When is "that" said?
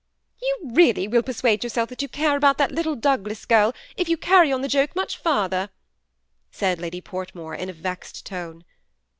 1.89-2.01, 2.57-2.71